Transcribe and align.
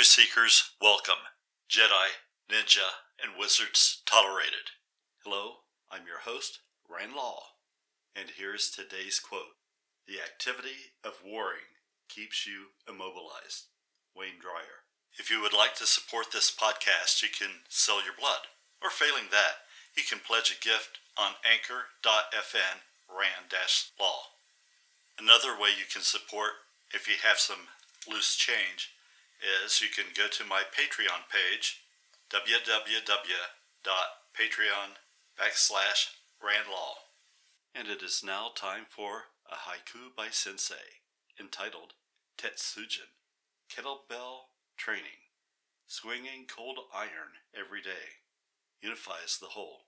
Adventure 0.00 0.22
seekers, 0.22 0.70
welcome. 0.80 1.28
Jedi, 1.68 2.16
Ninja, 2.50 3.04
and 3.22 3.38
Wizards 3.38 4.00
tolerated. 4.06 4.72
Hello, 5.22 5.68
I'm 5.92 6.06
your 6.06 6.24
host, 6.24 6.60
Rand 6.88 7.12
Law, 7.12 7.60
and 8.16 8.32
here's 8.34 8.70
today's 8.70 9.20
quote 9.20 9.60
The 10.08 10.16
activity 10.24 10.96
of 11.04 11.20
warring 11.20 11.76
keeps 12.08 12.46
you 12.46 12.72
immobilized. 12.88 13.68
Wayne 14.16 14.40
Dyer. 14.40 14.88
If 15.18 15.30
you 15.30 15.42
would 15.42 15.52
like 15.52 15.74
to 15.74 15.84
support 15.84 16.32
this 16.32 16.50
podcast, 16.50 17.20
you 17.22 17.28
can 17.28 17.68
sell 17.68 18.02
your 18.02 18.16
blood. 18.18 18.48
Or 18.82 18.88
failing 18.88 19.28
that, 19.30 19.68
you 19.94 20.02
can 20.08 20.24
pledge 20.24 20.48
a 20.48 20.64
gift 20.64 20.96
on 21.18 21.36
anchor.fm 21.44 22.80
rand 23.04 23.52
law. 24.00 24.32
Another 25.18 25.60
way 25.60 25.68
you 25.76 25.84
can 25.92 26.00
support 26.00 26.64
if 26.90 27.06
you 27.06 27.16
have 27.22 27.36
some 27.36 27.68
loose 28.08 28.34
change 28.34 28.96
is 29.40 29.80
you 29.80 29.88
can 29.88 30.12
go 30.16 30.28
to 30.28 30.44
my 30.44 30.62
Patreon 30.62 31.28
page, 31.30 31.82
www.patreon 32.30 32.90
backslash 35.38 36.08
randlaw. 36.42 36.94
And 37.74 37.88
it 37.88 38.02
is 38.02 38.22
now 38.24 38.50
time 38.54 38.84
for 38.88 39.24
a 39.50 39.54
haiku 39.68 40.14
by 40.16 40.28
Sensei 40.30 41.00
entitled 41.38 41.94
Tetsujin, 42.36 43.12
Kettlebell 43.70 44.50
Training. 44.76 45.28
Swinging 45.86 46.46
cold 46.46 46.78
iron 46.94 47.40
every 47.58 47.82
day 47.82 48.20
unifies 48.80 49.38
the 49.40 49.48
whole. 49.48 49.86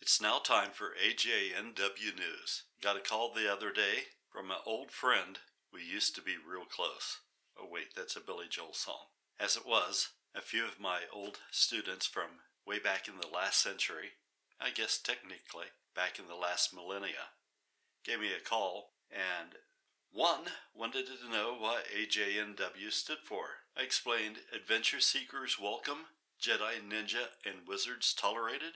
It's 0.00 0.22
now 0.22 0.38
time 0.38 0.70
for 0.72 0.94
AJNW 1.04 2.16
News. 2.16 2.62
Got 2.80 2.96
a 2.96 3.00
call 3.00 3.32
the 3.34 3.52
other 3.52 3.72
day 3.72 4.06
from 4.30 4.50
an 4.50 4.58
old 4.64 4.90
friend. 4.90 5.38
We 5.72 5.82
used 5.82 6.14
to 6.14 6.22
be 6.22 6.36
real 6.36 6.64
close. 6.64 7.18
Oh, 7.60 7.66
wait, 7.70 7.94
that's 7.96 8.16
a 8.16 8.20
Billy 8.20 8.46
Joel 8.48 8.72
song. 8.72 9.10
As 9.40 9.56
it 9.56 9.66
was, 9.66 10.10
a 10.34 10.40
few 10.40 10.64
of 10.64 10.80
my 10.80 11.00
old 11.12 11.38
students 11.50 12.06
from 12.06 12.42
way 12.66 12.78
back 12.78 13.08
in 13.08 13.14
the 13.20 13.34
last 13.34 13.60
century, 13.62 14.12
I 14.60 14.70
guess 14.70 14.98
technically 14.98 15.66
back 15.94 16.18
in 16.18 16.28
the 16.28 16.36
last 16.36 16.74
millennia, 16.74 17.34
gave 18.04 18.20
me 18.20 18.28
a 18.32 18.46
call 18.46 18.92
and 19.10 19.56
one 20.12 20.46
wanted 20.74 21.06
to 21.06 21.30
know 21.30 21.56
what 21.58 21.86
AJNW 21.94 22.90
stood 22.90 23.18
for. 23.24 23.44
I 23.76 23.82
explained 23.82 24.38
Adventure 24.54 25.00
Seekers 25.00 25.58
Welcome, 25.60 26.06
Jedi, 26.40 26.80
Ninja, 26.88 27.28
and 27.44 27.66
Wizards 27.66 28.14
Tolerated 28.14 28.74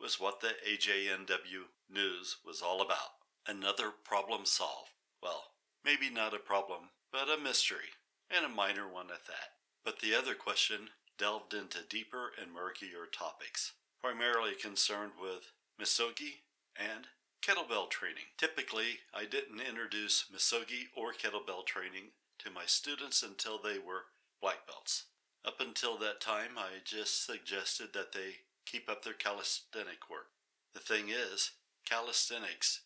was 0.00 0.18
what 0.18 0.40
the 0.40 0.54
AJNW 0.68 1.68
news 1.88 2.36
was 2.44 2.62
all 2.62 2.82
about. 2.82 3.20
Another 3.46 3.90
problem 3.90 4.44
solved. 4.44 4.90
Well, 5.22 5.44
maybe 5.84 6.10
not 6.10 6.34
a 6.34 6.38
problem, 6.38 6.90
but 7.12 7.28
a 7.28 7.40
mystery, 7.40 7.96
and 8.30 8.44
a 8.44 8.48
minor 8.48 8.88
one 8.88 9.10
at 9.10 9.26
that. 9.26 9.58
But 9.84 10.00
the 10.00 10.14
other 10.14 10.34
question 10.34 10.90
delved 11.18 11.54
into 11.54 11.78
deeper 11.88 12.32
and 12.40 12.52
murkier 12.52 13.06
topics, 13.10 13.72
primarily 14.02 14.54
concerned 14.54 15.12
with 15.20 15.52
misogi 15.78 16.42
and 16.76 17.06
kettlebell 17.42 17.90
training. 17.90 18.30
Typically, 18.38 19.00
I 19.14 19.24
didn't 19.24 19.60
introduce 19.60 20.26
misogi 20.32 20.88
or 20.96 21.12
kettlebell 21.12 21.66
training 21.66 22.12
to 22.38 22.50
my 22.50 22.64
students 22.66 23.22
until 23.22 23.58
they 23.58 23.78
were 23.78 24.06
black 24.40 24.66
belts. 24.66 25.04
Up 25.44 25.60
until 25.60 25.96
that 25.98 26.20
time, 26.20 26.58
I 26.58 26.80
just 26.84 27.24
suggested 27.24 27.88
that 27.94 28.12
they 28.12 28.44
keep 28.66 28.88
up 28.88 29.04
their 29.04 29.14
calisthenic 29.14 30.10
work. 30.10 30.28
The 30.74 30.80
thing 30.80 31.08
is, 31.08 31.52
calisthenics 31.88 32.82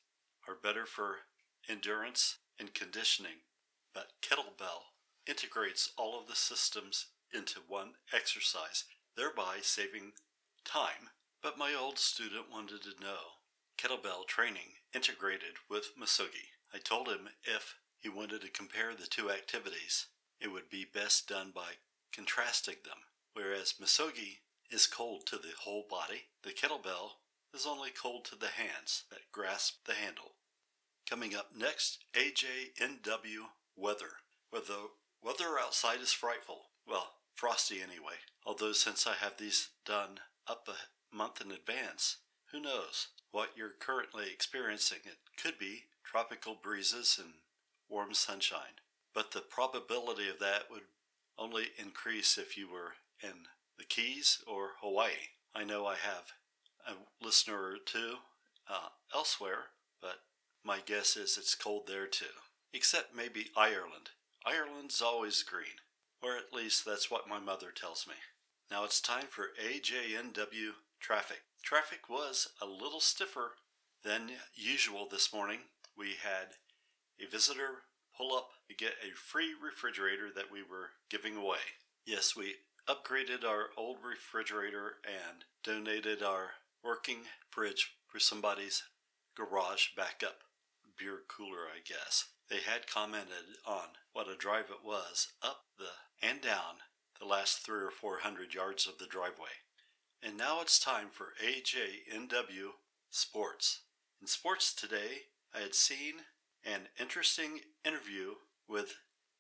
are 0.49 0.55
better 0.55 0.87
for 0.87 1.17
endurance 1.69 2.39
and 2.59 2.73
conditioning, 2.73 3.43
but 3.95 4.13
kettlebell 4.21 4.91
integrates 5.27 5.93
all 5.97 6.21
of 6.21 6.27
the 6.27 6.37
systems 6.37 7.07
into 7.33 7.61
one 7.67 7.93
exercise, 8.13 8.85
thereby 9.17 9.59
saving 9.63 10.13
time. 10.65 11.11
But 11.43 11.59
my 11.59 11.75
old 11.75 11.99
student 11.99 12.51
wanted 12.53 12.83
to 12.83 13.01
know 13.01 13.39
kettlebell 13.79 14.27
training 14.27 14.79
integrated 14.95 15.57
with 15.69 15.93
misogi. 15.99 16.51
I 16.73 16.79
told 16.79 17.09
him 17.09 17.29
if 17.45 17.77
he 18.01 18.09
wanted 18.09 18.43
to 18.43 18.51
compare 18.51 18.95
the 18.95 19.07
two 19.07 19.31
activities, 19.31 20.07
it 20.41 20.53
would 20.53 20.69
be 20.69 20.85
best 20.85 21.29
done 21.29 21.53
by 21.55 21.79
contrasting 22.13 22.77
them, 22.85 22.99
whereas 23.33 23.75
misogi 23.81 24.41
is 24.71 24.87
cold 24.87 25.27
to 25.27 25.37
the 25.37 25.53
whole 25.61 25.85
body, 25.89 26.23
the 26.43 26.51
kettlebell 26.51 27.13
is 27.55 27.67
only 27.67 27.91
cold 27.91 28.25
to 28.27 28.37
the 28.37 28.49
hands 28.49 29.05
that 29.11 29.31
grasp 29.33 29.87
the 29.87 29.95
handle. 29.95 30.33
Coming 31.09 31.35
up 31.35 31.51
next, 31.57 32.05
AJNW 32.15 33.47
weather. 33.77 34.21
Weather, 34.53 34.89
weather 35.23 35.59
outside 35.61 36.01
is 36.01 36.13
frightful. 36.13 36.67
Well, 36.87 37.13
frosty 37.35 37.77
anyway. 37.77 38.17
Although 38.47 38.73
since 38.73 39.07
I 39.07 39.15
have 39.15 39.39
these 39.39 39.71
done 39.85 40.21
up 40.47 40.69
a 40.69 41.17
month 41.17 41.41
in 41.41 41.51
advance, 41.51 42.19
who 42.53 42.61
knows 42.61 43.09
what 43.35 43.51
you're 43.57 43.75
currently 43.81 44.27
experiencing. 44.33 44.99
It 45.05 45.19
could 45.43 45.59
be 45.59 45.85
tropical 46.05 46.57
breezes 46.61 47.19
and 47.21 47.35
warm 47.89 48.15
sunshine. 48.15 48.79
But 49.13 49.33
the 49.33 49.41
probability 49.41 50.29
of 50.29 50.39
that 50.39 50.71
would 50.71 50.83
only 51.37 51.65
increase 51.77 52.39
if 52.39 52.57
you 52.57 52.71
were 52.71 52.93
in 53.21 53.49
the 53.77 53.85
Keys 53.85 54.39
or 54.47 54.71
Hawaii. 54.81 55.31
I 55.53 55.65
know 55.65 55.85
I 55.85 55.97
have 55.97 56.33
a 56.87 57.25
listener 57.25 57.61
or 57.61 57.77
two 57.85 58.15
uh, 58.71 58.89
elsewhere, 59.13 59.71
but 60.01 60.21
my 60.65 60.79
guess 60.85 61.17
is 61.17 61.37
it's 61.37 61.57
cold 61.57 61.89
there 61.89 62.07
too. 62.07 62.27
Except 62.75 63.15
maybe 63.15 63.51
Ireland. 63.57 64.11
Ireland's 64.45 65.01
always 65.01 65.45
green, 65.45 65.79
or 66.21 66.37
at 66.37 66.53
least 66.53 66.85
that's 66.85 67.09
what 67.09 67.29
my 67.29 67.39
mother 67.39 67.69
tells 67.71 68.05
me. 68.09 68.15
Now 68.69 68.83
it's 68.85 69.01
time 69.01 69.27
for 69.31 69.51
AJNW 69.65 70.73
traffic. 70.99 71.43
Traffic 71.63 72.11
was 72.11 72.49
a 72.61 72.67
little 72.67 72.99
stiffer 72.99 73.53
than 74.03 74.33
usual 74.57 75.07
this 75.09 75.33
morning. 75.33 75.61
We 75.97 76.15
had 76.21 76.57
a 77.25 77.31
visitor 77.31 77.85
pull 78.19 78.37
up 78.37 78.49
to 78.69 78.75
get 78.75 78.95
a 79.01 79.15
free 79.17 79.53
refrigerator 79.55 80.29
that 80.35 80.51
we 80.51 80.63
were 80.63 80.91
giving 81.09 81.37
away. 81.37 81.79
Yes, 82.05 82.35
we 82.37 82.57
upgraded 82.89 83.45
our 83.45 83.69
old 83.79 83.99
refrigerator 84.05 84.95
and 85.07 85.45
donated 85.63 86.25
our 86.25 86.51
working 86.83 87.19
fridge 87.51 87.95
for 88.09 88.19
somebody's 88.19 88.83
garage 89.37 89.91
backup 89.97 90.43
beer 90.99 91.21
cooler, 91.29 91.67
I 91.73 91.79
guess. 91.87 92.34
They 92.51 92.61
had 92.61 92.87
commented 92.87 93.57
on 93.67 93.89
what 94.13 94.29
a 94.29 94.37
drive 94.37 94.67
it 94.71 94.85
was 94.85 95.29
up 95.43 95.63
the 95.79 96.27
and 96.27 96.41
down 96.41 96.83
the 97.19 97.27
last 97.27 97.65
three 97.65 97.83
or 97.83 97.91
four 97.91 98.19
hundred 98.21 98.55
yards 98.55 98.87
of 98.87 98.99
the 98.99 99.07
driveway. 99.07 99.63
And 100.23 100.37
now 100.37 100.61
it's 100.61 100.79
time 100.79 101.09
for 101.11 101.35
AJNW 101.43 102.71
Sports. 103.11 103.83
In 104.21 104.27
sports 104.27 104.75
today, 104.75 105.23
I 105.55 105.61
had 105.61 105.75
seen 105.75 106.15
an 106.65 106.89
interesting 106.99 107.61
interview 107.85 108.35
with 108.69 108.95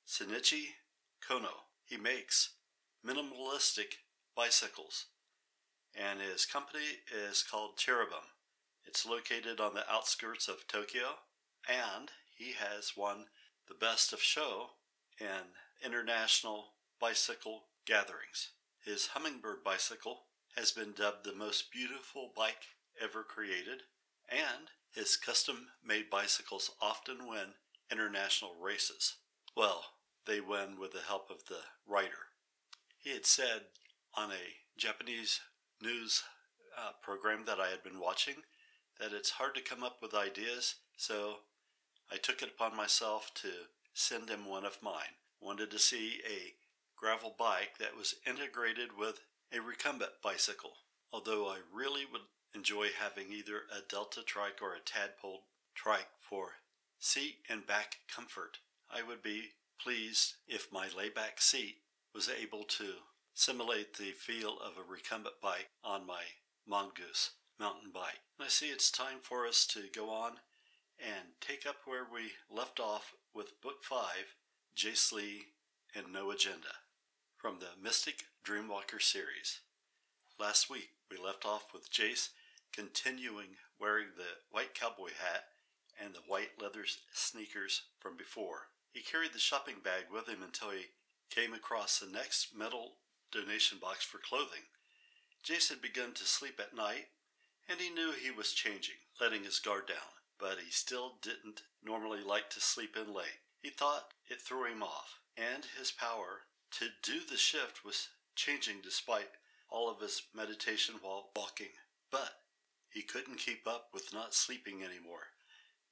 Shinichi 0.07 0.75
Konno. 1.27 1.65
He 1.85 1.97
makes 1.97 2.55
minimalistic 3.07 3.95
bicycles, 4.37 5.07
and 5.95 6.21
his 6.21 6.47
company 6.47 7.01
is 7.29 7.43
called 7.43 7.77
Cherubim. 7.77 8.33
It's 8.85 9.07
located 9.07 9.61
on 9.61 9.75
the 9.75 9.91
outskirts 9.91 10.49
of 10.49 10.67
Tokyo, 10.69 11.19
and 11.69 12.11
he 12.37 12.53
has 12.53 12.93
won 12.97 13.27
the 13.69 13.75
Best 13.75 14.13
of 14.13 14.21
Show 14.21 14.71
in 15.21 15.55
international 15.85 16.75
bicycle 17.01 17.65
gatherings. 17.87 18.51
His 18.85 19.09
Hummingbird 19.09 19.65
bicycle 19.65 20.25
has 20.57 20.71
been 20.71 20.93
dubbed 20.93 21.25
the 21.25 21.35
most 21.35 21.73
beautiful 21.73 22.33
bike 22.37 22.67
ever 23.03 23.23
created, 23.23 23.83
and 24.29 24.71
his 24.93 25.17
custom 25.17 25.69
made 25.85 26.11
bicycles 26.11 26.71
often 26.81 27.27
win 27.29 27.55
international 27.91 28.53
races. 28.61 29.17
Well, 29.57 29.85
they 30.27 30.41
win 30.41 30.79
with 30.79 30.93
the 30.93 31.01
help 31.07 31.31
of 31.31 31.47
the 31.49 31.61
rider. 31.87 32.31
He 32.99 33.13
had 33.13 33.27
said 33.27 33.63
on 34.17 34.31
a 34.31 34.79
Japanese 34.79 35.41
news 35.83 36.23
uh, 36.79 36.93
program 37.03 37.45
that 37.47 37.61
I 37.61 37.69
had 37.69 37.83
been 37.83 38.01
watching 38.01 38.37
that 39.01 39.13
it's 39.13 39.31
hard 39.31 39.55
to 39.57 39.61
come 39.61 39.83
up 39.83 39.99
with 40.01 40.15
ideas, 40.15 40.77
so 40.97 41.39
I 42.13 42.17
took 42.17 42.43
it 42.43 42.51
upon 42.55 42.77
myself 42.77 43.33
to 43.37 43.49
send 43.93 44.29
him 44.29 44.47
one 44.47 44.65
of 44.65 44.83
mine. 44.83 45.19
Wanted 45.41 45.71
to 45.71 45.79
see 45.79 46.21
a 46.25 46.55
gravel 46.97 47.35
bike 47.39 47.79
that 47.79 47.97
was 47.97 48.17
integrated 48.27 48.97
with 48.99 49.21
a 49.53 49.61
recumbent 49.61 50.13
bicycle. 50.23 50.73
Although 51.13 51.49
I 51.49 51.59
really 51.73 52.05
would 52.11 52.23
enjoy 52.55 52.89
having 52.99 53.33
either 53.33 53.63
a 53.71 53.81
Delta 53.89 54.23
trike 54.23 54.61
or 54.63 54.75
a 54.75 54.81
Tadpole 54.81 55.45
trike 55.75 56.09
for 56.21 56.53
seat 56.99 57.37
and 57.49 57.67
back 57.67 57.97
comfort, 58.13 58.59
I 58.91 59.03
would 59.03 59.23
be 59.23 59.51
pleased 59.81 60.35
if 60.47 60.73
my 60.73 60.89
layback 60.97 61.41
seat 61.41 61.77
was 62.15 62.31
able 62.31 62.63
to 62.65 62.95
simulate 63.35 63.97
the 63.97 64.13
feel 64.13 64.59
of 64.65 64.79
a 64.79 64.89
recumbent 64.91 65.41
bike 65.43 65.71
on 65.83 66.07
my 66.07 66.23
Mongoose 66.67 67.33
mountain 67.59 67.91
bike. 67.93 68.21
I 68.41 68.49
see 68.49 68.67
it's 68.67 68.91
time 68.91 69.19
for 69.21 69.47
us 69.47 69.67
to 69.69 69.83
go 69.95 70.11
on 70.11 70.35
and 70.99 71.29
take 71.41 71.67
up 71.67 71.77
where 71.85 72.07
we 72.11 72.33
left 72.51 72.81
off 72.81 73.13
with 73.35 73.61
Book 73.61 73.83
5, 73.83 74.37
Jace 74.77 75.13
Lee 75.13 75.43
and 75.95 76.13
No 76.13 76.31
Agenda. 76.31 76.83
from 77.37 77.59
the 77.59 77.77
Mystic 77.81 78.25
Dreamwalker 78.43 79.03
series. 79.03 79.61
Last 80.41 80.71
week 80.71 80.89
we 81.11 81.19
left 81.19 81.45
off 81.45 81.75
with 81.75 81.93
Jace 81.93 82.31
continuing 82.73 83.57
wearing 83.79 84.09
the 84.17 84.41
white 84.51 84.75
cowboy 84.75 85.11
hat 85.11 85.45
and 86.03 86.15
the 86.15 86.25
white 86.27 86.61
leather 86.61 86.85
sneakers 87.13 87.83
from 88.01 88.17
before. 88.17 88.69
He 88.93 89.03
carried 89.03 89.33
the 89.35 89.39
shopping 89.39 89.77
bag 89.85 90.05
with 90.11 90.27
him 90.27 90.43
until 90.43 90.71
he 90.71 90.87
came 91.31 91.53
across 91.53 91.99
the 91.99 92.11
next 92.11 92.57
metal 92.57 92.97
donation 93.31 93.79
box 93.79 94.05
for 94.05 94.19
clothing. 94.19 94.65
Jace 95.45 95.69
had 95.69 95.83
begun 95.83 96.15
to 96.15 96.25
sleep 96.25 96.59
at 96.59 96.75
night, 96.75 97.09
and 97.69 97.79
he 97.81 97.91
knew 97.91 98.13
he 98.13 98.31
was 98.31 98.53
changing, 98.53 98.97
letting 99.21 99.45
his 99.45 99.59
guard 99.59 99.87
down, 99.87 100.17
but 100.39 100.59
he 100.65 100.71
still 100.71 101.15
didn't 101.23 101.63
normally 101.83 102.23
like 102.23 102.51
to 102.51 102.61
sleep 102.61 102.97
in 102.97 103.13
late. 103.13 103.41
He 103.63 103.71
thought 103.71 104.13
it 104.29 104.41
threw 104.41 104.65
him 104.71 104.83
off, 104.83 105.21
and 105.37 105.65
his 105.79 105.91
power 105.91 106.43
to 106.79 106.87
do 107.03 107.21
the 107.29 107.37
shift 107.37 107.85
was 107.85 108.09
changing 108.35 108.77
despite 108.83 109.31
all 109.71 109.91
of 109.91 110.01
his 110.01 110.23
meditation 110.35 110.97
while 111.01 111.31
walking. 111.37 111.73
But 112.11 112.33
he 112.91 113.03
couldn't 113.03 113.39
keep 113.39 113.67
up 113.67 113.89
with 113.93 114.13
not 114.13 114.35
sleeping 114.35 114.83
anymore, 114.83 115.29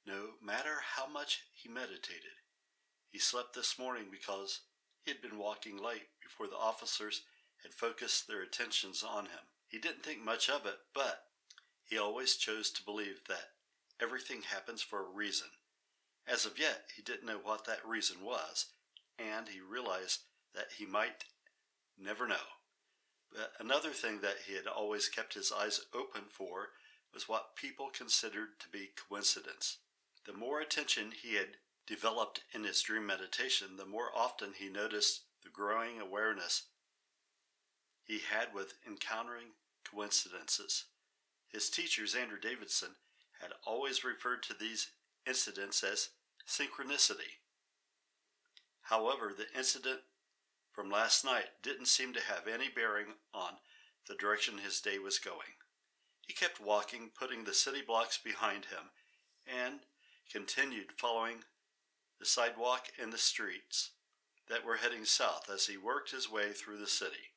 no 0.05 0.31
matter 0.41 0.81
how 0.95 1.07
much 1.07 1.43
he 1.53 1.69
meditated. 1.69 2.39
He 3.09 3.19
slept 3.19 3.53
this 3.53 3.77
morning 3.77 4.05
because 4.11 4.61
he 5.03 5.11
had 5.11 5.21
been 5.21 5.37
walking 5.37 5.77
late 5.77 6.07
before 6.21 6.47
the 6.47 6.55
officers 6.55 7.23
had 7.61 7.73
focused 7.73 8.27
their 8.27 8.41
attentions 8.41 9.03
on 9.03 9.25
him. 9.25 9.47
He 9.67 9.79
didn't 9.79 10.03
think 10.03 10.23
much 10.23 10.49
of 10.49 10.65
it, 10.65 10.77
but 10.93 11.23
he 11.85 11.97
always 11.97 12.35
chose 12.35 12.71
to 12.71 12.83
believe 12.83 13.21
that 13.27 13.49
everything 14.03 14.41
happens 14.41 14.81
for 14.81 14.99
a 14.99 15.15
reason. 15.15 15.47
As 16.27 16.45
of 16.45 16.59
yet, 16.59 16.83
he 16.95 17.01
didn't 17.01 17.25
know 17.25 17.39
what 17.41 17.65
that 17.65 17.85
reason 17.87 18.17
was, 18.23 18.67
and 19.17 19.47
he 19.47 19.61
realized 19.61 20.19
that 20.53 20.73
he 20.77 20.85
might 20.85 21.25
never 21.97 22.27
know. 22.27 22.35
But 23.31 23.53
another 23.59 23.91
thing 23.91 24.19
that 24.21 24.37
he 24.47 24.55
had 24.55 24.67
always 24.67 25.07
kept 25.09 25.33
his 25.33 25.51
eyes 25.51 25.81
open 25.93 26.23
for 26.29 26.69
was 27.13 27.29
what 27.29 27.55
people 27.55 27.89
considered 27.89 28.59
to 28.59 28.69
be 28.69 28.91
coincidence. 29.07 29.77
The 30.25 30.33
more 30.33 30.59
attention 30.59 31.11
he 31.11 31.35
had 31.35 31.57
developed 31.87 32.41
in 32.53 32.63
his 32.63 32.81
dream 32.81 33.05
meditation, 33.05 33.77
the 33.77 33.85
more 33.85 34.09
often 34.15 34.53
he 34.57 34.69
noticed 34.69 35.23
the 35.43 35.49
growing 35.49 35.99
awareness 35.99 36.63
he 38.03 38.19
had 38.19 38.53
with 38.53 38.75
encountering 38.85 39.51
coincidences. 39.89 40.85
His 41.47 41.69
teacher, 41.69 42.03
Xander 42.03 42.41
Davidson, 42.41 42.95
had 43.43 43.51
always 43.67 44.03
referred 44.03 44.41
to 44.43 44.55
these 44.57 44.91
incidents 45.27 45.83
as 45.83 46.09
synchronicity. 46.47 47.39
However, 48.83 49.33
the 49.35 49.57
incident 49.57 49.99
from 50.71 50.89
last 50.89 51.23
night 51.23 51.49
didn't 51.61 51.87
seem 51.87 52.13
to 52.13 52.21
have 52.21 52.47
any 52.47 52.69
bearing 52.73 53.07
on 53.33 53.53
the 54.07 54.15
direction 54.15 54.57
his 54.57 54.81
day 54.81 54.97
was 54.97 55.19
going. 55.19 55.59
He 56.25 56.33
kept 56.33 56.59
walking, 56.59 57.11
putting 57.17 57.43
the 57.43 57.53
city 57.53 57.81
blocks 57.85 58.17
behind 58.17 58.65
him, 58.65 58.91
and 59.45 59.81
continued 60.31 60.93
following 60.97 61.43
the 62.19 62.25
sidewalk 62.25 62.87
and 63.01 63.11
the 63.11 63.17
streets 63.17 63.91
that 64.49 64.65
were 64.65 64.77
heading 64.77 65.05
south 65.05 65.49
as 65.53 65.67
he 65.67 65.77
worked 65.77 66.11
his 66.11 66.31
way 66.31 66.51
through 66.51 66.77
the 66.77 66.87
city. 66.87 67.31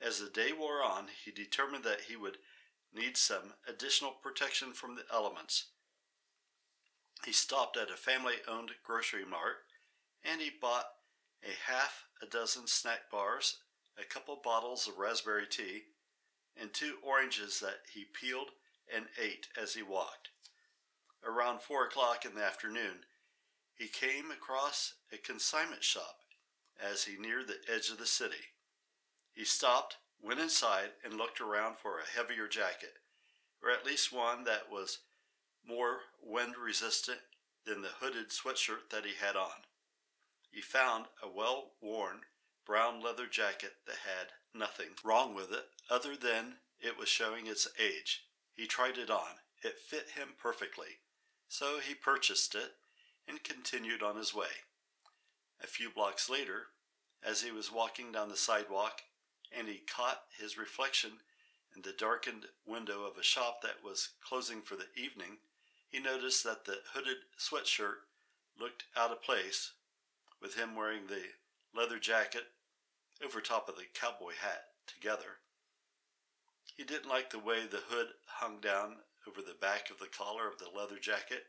As 0.00 0.18
the 0.18 0.30
day 0.30 0.52
wore 0.52 0.82
on, 0.82 1.06
he 1.24 1.30
determined 1.30 1.84
that 1.84 2.02
he 2.08 2.16
would 2.16 2.38
need 2.94 3.16
some 3.16 3.54
additional 3.68 4.12
protection 4.22 4.72
from 4.72 4.96
the 4.96 5.04
elements. 5.12 5.66
He 7.24 7.32
stopped 7.32 7.76
at 7.76 7.90
a 7.90 7.96
family 7.96 8.36
owned 8.48 8.70
grocery 8.84 9.24
mart 9.24 9.56
and 10.24 10.40
he 10.40 10.50
bought 10.50 10.86
a 11.42 11.70
half 11.70 12.04
a 12.22 12.26
dozen 12.26 12.66
snack 12.66 13.10
bars, 13.10 13.58
a 13.98 14.04
couple 14.04 14.40
bottles 14.42 14.86
of 14.86 14.98
raspberry 14.98 15.46
tea, 15.46 15.82
and 16.60 16.72
two 16.72 16.94
oranges 17.02 17.60
that 17.60 17.80
he 17.94 18.04
peeled 18.04 18.50
and 18.94 19.06
ate 19.20 19.46
as 19.60 19.74
he 19.74 19.82
walked. 19.82 20.30
Around 21.24 21.62
four 21.62 21.86
o'clock 21.86 22.24
in 22.24 22.34
the 22.34 22.44
afternoon, 22.44 23.04
he 23.74 23.88
came 23.88 24.30
across 24.30 24.94
a 25.12 25.16
consignment 25.16 25.84
shop 25.84 26.16
as 26.78 27.04
he 27.04 27.18
neared 27.18 27.46
the 27.46 27.60
edge 27.72 27.90
of 27.90 27.98
the 27.98 28.06
city. 28.06 28.52
He 29.32 29.44
stopped, 29.44 29.96
went 30.22 30.40
inside, 30.40 30.90
and 31.04 31.14
looked 31.14 31.40
around 31.40 31.76
for 31.76 31.98
a 31.98 32.16
heavier 32.16 32.46
jacket, 32.46 32.94
or 33.62 33.70
at 33.70 33.86
least 33.86 34.12
one 34.12 34.44
that 34.44 34.70
was 34.70 34.98
more 35.66 36.00
wind 36.22 36.54
resistant 36.62 37.20
than 37.66 37.82
the 37.82 37.96
hooded 38.00 38.30
sweatshirt 38.30 38.90
that 38.90 39.04
he 39.04 39.12
had 39.20 39.36
on. 39.36 39.64
He 40.50 40.60
found 40.60 41.06
a 41.22 41.28
well 41.28 41.72
worn 41.80 42.22
brown 42.66 43.02
leather 43.02 43.26
jacket 43.26 43.74
that 43.86 43.96
had 44.04 44.28
nothing 44.54 44.88
wrong 45.04 45.34
with 45.34 45.52
it 45.52 45.66
other 45.90 46.16
than 46.16 46.54
it 46.80 46.98
was 46.98 47.08
showing 47.08 47.46
its 47.46 47.68
age. 47.78 48.24
He 48.52 48.66
tried 48.66 48.98
it 48.98 49.10
on. 49.10 49.40
It 49.62 49.78
fit 49.78 50.10
him 50.16 50.30
perfectly. 50.40 51.00
So 51.48 51.78
he 51.78 51.94
purchased 51.94 52.54
it 52.54 52.72
and 53.28 53.44
continued 53.44 54.02
on 54.02 54.16
his 54.16 54.34
way. 54.34 54.64
A 55.62 55.66
few 55.66 55.90
blocks 55.90 56.30
later, 56.30 56.68
as 57.22 57.42
he 57.42 57.50
was 57.50 57.72
walking 57.72 58.12
down 58.12 58.28
the 58.28 58.36
sidewalk 58.36 59.02
and 59.56 59.68
he 59.68 59.82
caught 59.86 60.22
his 60.38 60.58
reflection 60.58 61.10
in 61.74 61.82
the 61.82 61.92
darkened 61.92 62.46
window 62.66 63.04
of 63.04 63.16
a 63.16 63.22
shop 63.22 63.62
that 63.62 63.84
was 63.84 64.10
closing 64.26 64.60
for 64.60 64.76
the 64.76 64.88
evening, 64.96 65.38
he 65.90 66.00
noticed 66.00 66.44
that 66.44 66.64
the 66.64 66.78
hooded 66.92 67.18
sweatshirt 67.38 68.02
looked 68.58 68.84
out 68.96 69.10
of 69.10 69.22
place 69.22 69.72
with 70.40 70.54
him 70.54 70.74
wearing 70.74 71.06
the 71.06 71.22
leather 71.74 71.98
jacket 71.98 72.44
over 73.24 73.40
top 73.40 73.68
of 73.68 73.76
the 73.76 73.84
cowboy 73.94 74.32
hat 74.40 74.64
together. 74.86 75.38
He 76.76 76.84
didn't 76.84 77.10
like 77.10 77.30
the 77.30 77.38
way 77.38 77.66
the 77.66 77.82
hood 77.88 78.08
hung 78.26 78.60
down 78.60 78.96
over 79.28 79.42
the 79.42 79.58
back 79.60 79.90
of 79.90 79.98
the 79.98 80.06
collar 80.06 80.48
of 80.48 80.58
the 80.58 80.70
leather 80.74 80.98
jacket, 80.98 81.44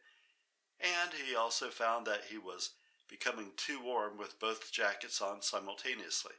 and 0.80 1.12
he 1.28 1.36
also 1.36 1.70
found 1.70 2.06
that 2.08 2.26
he 2.30 2.38
was 2.38 2.72
becoming 3.08 3.52
too 3.56 3.80
warm 3.84 4.18
with 4.18 4.40
both 4.40 4.72
jackets 4.72 5.22
on 5.22 5.42
simultaneously. 5.42 6.34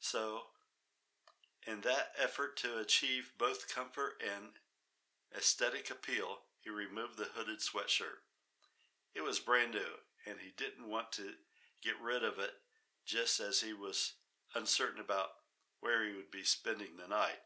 So, 0.00 0.42
in 1.66 1.80
that 1.82 2.12
effort 2.20 2.56
to 2.58 2.78
achieve 2.78 3.32
both 3.38 3.72
comfort 3.72 4.14
and 4.20 4.46
aesthetic 5.36 5.90
appeal, 5.90 6.38
he 6.60 6.70
removed 6.70 7.18
the 7.18 7.28
hooded 7.34 7.60
sweatshirt. 7.60 8.22
It 9.14 9.22
was 9.22 9.38
brand 9.38 9.72
new, 9.72 10.00
and 10.26 10.36
he 10.40 10.52
didn't 10.56 10.88
want 10.88 11.12
to 11.12 11.34
get 11.82 11.94
rid 12.02 12.24
of 12.24 12.38
it 12.38 12.52
just 13.04 13.40
as 13.40 13.60
he 13.60 13.72
was 13.72 14.14
uncertain 14.54 15.00
about 15.00 15.28
where 15.80 16.06
he 16.06 16.14
would 16.14 16.30
be 16.30 16.44
spending 16.44 16.96
the 16.96 17.08
night. 17.08 17.40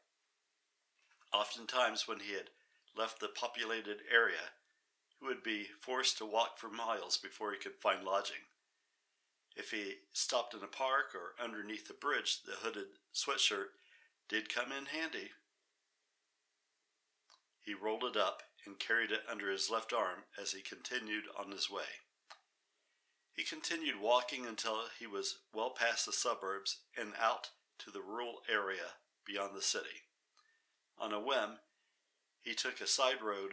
Oftentimes, 1.33 2.07
when 2.07 2.21
he 2.21 2.35
had 2.35 2.51
left 2.97 3.21
the 3.21 3.29
populated 3.29 3.99
area, 4.13 4.53
he 5.19 5.27
would 5.27 5.43
be 5.43 5.67
forced 5.81 6.19
to 6.19 6.27
walk 6.27 6.59
for 6.59 6.69
miles 6.69 7.17
before 7.17 7.53
he 7.53 7.59
could 7.59 7.77
find 7.81 8.05
lodging. 8.05 8.45
If 9.57 9.71
he 9.71 9.95
stopped 10.13 10.55
in 10.55 10.63
a 10.63 10.67
park 10.67 11.15
or 11.15 11.43
underneath 11.43 11.89
a 11.89 11.95
bridge, 11.95 12.43
the 12.43 12.53
hooded 12.53 12.89
sweatshirt 13.15 13.73
did 14.29 14.53
come 14.53 14.73
in 14.73 14.87
handy. 14.87 15.31
He 17.61 17.75
rolled 17.75 18.05
it 18.05 18.17
up 18.17 18.43
and 18.65 18.79
carried 18.79 19.11
it 19.11 19.23
under 19.31 19.51
his 19.51 19.71
left 19.71 19.93
arm 19.93 20.25
as 20.41 20.53
he 20.53 20.61
continued 20.61 21.25
on 21.39 21.51
his 21.51 21.71
way. 21.71 22.03
He 23.33 23.45
continued 23.45 24.01
walking 24.01 24.47
until 24.47 24.85
he 24.99 25.07
was 25.07 25.39
well 25.53 25.71
past 25.71 26.07
the 26.07 26.13
suburbs 26.13 26.79
and 26.97 27.13
out 27.21 27.51
to 27.81 27.91
the 27.91 28.01
rural 28.01 28.41
area 28.51 28.95
beyond 29.27 29.55
the 29.55 29.63
city. 29.63 30.05
On 30.99 31.13
a 31.13 31.21
whim, 31.21 31.59
he 32.41 32.55
took 32.55 32.81
a 32.81 32.87
side 32.87 33.21
road 33.23 33.53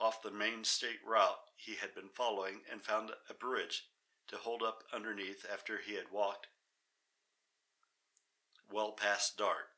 off 0.00 0.22
the 0.22 0.30
main 0.30 0.64
state 0.64 1.00
route 1.04 1.40
he 1.56 1.74
had 1.74 1.94
been 1.94 2.08
following 2.14 2.60
and 2.70 2.82
found 2.82 3.10
a 3.28 3.34
bridge 3.34 3.84
to 4.28 4.36
hold 4.36 4.62
up 4.62 4.82
underneath 4.92 5.44
after 5.50 5.78
he 5.84 5.94
had 5.94 6.12
walked 6.12 6.48
well 8.70 8.92
past 8.92 9.36
dark. 9.36 9.75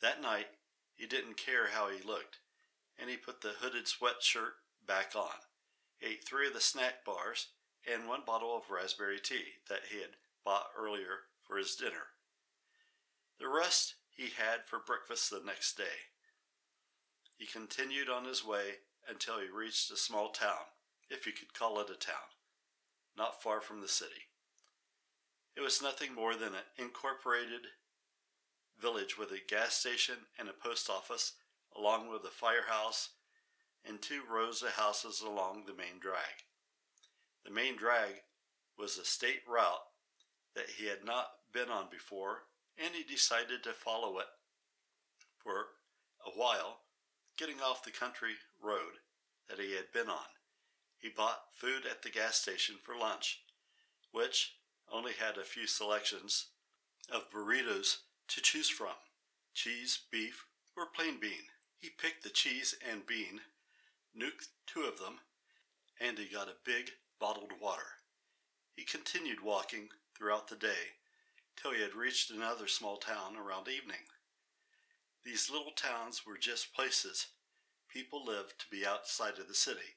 That 0.00 0.20
night, 0.20 0.46
he 0.94 1.06
didn't 1.06 1.36
care 1.36 1.68
how 1.68 1.88
he 1.88 2.02
looked, 2.02 2.38
and 2.98 3.10
he 3.10 3.16
put 3.16 3.40
the 3.40 3.54
hooded 3.60 3.86
sweatshirt 3.86 4.54
back 4.86 5.14
on, 5.14 5.44
ate 6.02 6.24
three 6.24 6.46
of 6.46 6.54
the 6.54 6.60
snack 6.60 7.04
bars, 7.04 7.48
and 7.90 8.08
one 8.08 8.22
bottle 8.26 8.56
of 8.56 8.70
raspberry 8.70 9.20
tea 9.20 9.44
that 9.68 9.86
he 9.90 10.00
had 10.00 10.16
bought 10.44 10.70
earlier 10.78 11.24
for 11.42 11.56
his 11.56 11.76
dinner. 11.76 12.12
The 13.38 13.48
rest 13.48 13.94
he 14.10 14.30
had 14.36 14.64
for 14.64 14.78
breakfast 14.78 15.30
the 15.30 15.42
next 15.44 15.76
day. 15.76 16.08
He 17.36 17.46
continued 17.46 18.08
on 18.08 18.24
his 18.24 18.44
way 18.44 18.76
until 19.08 19.38
he 19.38 19.48
reached 19.48 19.90
a 19.90 19.96
small 19.96 20.30
town, 20.30 20.72
if 21.10 21.26
you 21.26 21.32
could 21.32 21.52
call 21.52 21.78
it 21.80 21.90
a 21.90 21.94
town, 21.94 22.14
not 23.16 23.42
far 23.42 23.60
from 23.60 23.80
the 23.80 23.88
city. 23.88 24.30
It 25.54 25.60
was 25.60 25.82
nothing 25.82 26.14
more 26.14 26.34
than 26.34 26.54
an 26.54 26.66
incorporated 26.78 27.66
village 28.80 29.18
with 29.18 29.30
a 29.30 29.40
gas 29.48 29.74
station 29.74 30.16
and 30.38 30.48
a 30.48 30.52
post 30.52 30.90
office, 30.90 31.32
along 31.76 32.10
with 32.10 32.24
a 32.24 32.30
firehouse 32.30 33.10
and 33.84 34.00
two 34.00 34.22
rows 34.30 34.62
of 34.62 34.70
houses 34.70 35.20
along 35.20 35.64
the 35.66 35.74
main 35.74 35.98
drag. 36.00 36.44
The 37.44 37.50
main 37.52 37.76
drag 37.76 38.22
was 38.78 38.98
a 38.98 39.04
state 39.04 39.42
route 39.48 39.84
that 40.54 40.70
he 40.78 40.86
had 40.86 41.04
not 41.04 41.26
been 41.52 41.70
on 41.70 41.86
before, 41.90 42.42
and 42.76 42.94
he 42.94 43.04
decided 43.04 43.62
to 43.62 43.72
follow 43.72 44.18
it 44.18 44.26
for 45.38 45.66
a 46.26 46.30
while, 46.30 46.80
getting 47.38 47.60
off 47.60 47.84
the 47.84 47.90
country 47.90 48.32
road 48.60 48.98
that 49.48 49.60
he 49.60 49.74
had 49.74 49.92
been 49.92 50.10
on. 50.10 50.26
He 50.98 51.08
bought 51.08 51.52
food 51.54 51.82
at 51.88 52.02
the 52.02 52.10
gas 52.10 52.36
station 52.36 52.76
for 52.82 52.96
lunch, 52.96 53.42
which 54.10 54.56
only 54.92 55.12
had 55.12 55.36
a 55.36 55.44
few 55.44 55.66
selections 55.66 56.46
of 57.12 57.30
burritos 57.30 57.98
to 58.28 58.40
choose 58.40 58.68
from 58.68 58.94
cheese, 59.54 60.00
beef, 60.12 60.44
or 60.76 60.86
plain 60.86 61.18
bean. 61.20 61.48
He 61.78 61.88
picked 61.88 62.22
the 62.22 62.30
cheese 62.30 62.74
and 62.90 63.06
bean, 63.06 63.40
nuked 64.16 64.48
two 64.66 64.82
of 64.82 64.98
them, 64.98 65.20
and 66.00 66.18
he 66.18 66.26
got 66.26 66.48
a 66.48 66.62
big 66.64 66.90
bottled 67.18 67.52
water. 67.60 67.96
He 68.74 68.84
continued 68.84 69.42
walking 69.42 69.88
throughout 70.16 70.48
the 70.48 70.56
day 70.56 70.96
till 71.56 71.72
he 71.72 71.80
had 71.80 71.94
reached 71.94 72.30
another 72.30 72.66
small 72.66 72.98
town 72.98 73.36
around 73.36 73.68
evening. 73.68 74.04
These 75.24 75.50
little 75.50 75.72
towns 75.72 76.26
were 76.26 76.36
just 76.38 76.74
places 76.74 77.28
people 77.88 78.24
lived 78.24 78.58
to 78.58 78.66
be 78.70 78.84
outside 78.84 79.38
of 79.38 79.48
the 79.48 79.54
city, 79.54 79.96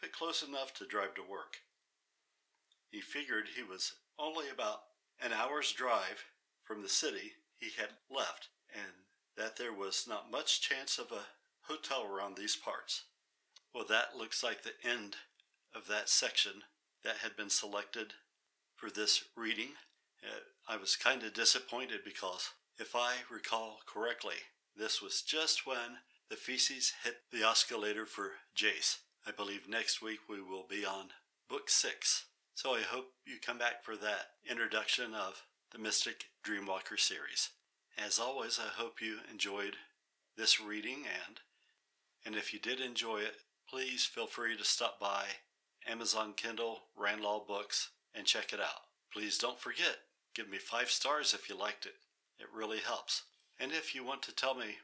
but 0.00 0.12
close 0.12 0.42
enough 0.42 0.72
to 0.74 0.86
drive 0.86 1.14
to 1.14 1.22
work. 1.22 1.58
He 2.90 3.00
figured 3.00 3.48
he 3.56 3.64
was 3.64 3.94
only 4.18 4.48
about 4.48 4.82
an 5.20 5.32
hour's 5.32 5.72
drive 5.72 6.24
from 6.62 6.82
the 6.82 6.88
city 6.88 7.32
he 7.62 7.70
had 7.80 7.90
left, 8.10 8.48
and 8.74 9.06
that 9.36 9.56
there 9.56 9.72
was 9.72 10.06
not 10.08 10.32
much 10.32 10.60
chance 10.60 10.98
of 10.98 11.12
a 11.12 11.26
hotel 11.72 12.04
around 12.04 12.36
these 12.36 12.56
parts. 12.56 13.04
Well, 13.72 13.84
that 13.88 14.16
looks 14.18 14.42
like 14.42 14.62
the 14.62 14.88
end 14.88 15.16
of 15.74 15.86
that 15.86 16.08
section 16.08 16.64
that 17.04 17.18
had 17.22 17.36
been 17.36 17.50
selected 17.50 18.14
for 18.74 18.90
this 18.90 19.24
reading. 19.36 19.70
Uh, 20.24 20.40
I 20.68 20.76
was 20.76 20.96
kind 20.96 21.22
of 21.22 21.34
disappointed 21.34 22.00
because, 22.04 22.50
if 22.78 22.96
I 22.96 23.12
recall 23.32 23.78
correctly, 23.86 24.34
this 24.76 25.00
was 25.00 25.22
just 25.22 25.64
when 25.64 25.98
the 26.30 26.36
feces 26.36 26.92
hit 27.04 27.16
the 27.30 27.44
oscillator 27.44 28.06
for 28.06 28.32
Jace. 28.56 28.98
I 29.24 29.30
believe 29.30 29.68
next 29.68 30.02
week 30.02 30.20
we 30.28 30.42
will 30.42 30.66
be 30.68 30.84
on 30.84 31.10
book 31.48 31.70
six. 31.70 32.26
So 32.54 32.74
I 32.74 32.80
hope 32.80 33.06
you 33.24 33.36
come 33.44 33.58
back 33.58 33.84
for 33.84 33.96
that 33.96 34.30
introduction 34.50 35.14
of 35.14 35.42
the 35.70 35.78
Mystic 35.78 36.24
Dreamwalker 36.44 36.98
series. 36.98 37.50
As 37.96 38.18
always, 38.18 38.58
I 38.58 38.68
hope 38.80 39.00
you 39.00 39.18
enjoyed 39.30 39.76
this 40.36 40.60
reading 40.60 41.04
and 41.04 41.38
and 42.24 42.34
if 42.34 42.52
you 42.52 42.58
did 42.58 42.80
enjoy 42.80 43.18
it, 43.18 43.34
please 43.68 44.04
feel 44.04 44.26
free 44.26 44.56
to 44.56 44.64
stop 44.64 44.98
by 44.98 45.24
Amazon 45.86 46.34
Kindle, 46.36 46.84
Randlaw 47.00 47.46
Books, 47.46 47.90
and 48.14 48.26
check 48.26 48.52
it 48.52 48.60
out. 48.60 48.86
Please 49.12 49.38
don't 49.38 49.60
forget, 49.60 49.98
give 50.34 50.48
me 50.48 50.58
five 50.58 50.90
stars 50.90 51.34
if 51.34 51.48
you 51.48 51.56
liked 51.56 51.86
it. 51.86 51.94
It 52.38 52.46
really 52.54 52.78
helps. 52.78 53.22
And 53.60 53.72
if 53.72 53.94
you 53.94 54.04
want 54.04 54.22
to 54.22 54.34
tell 54.34 54.54
me 54.54 54.78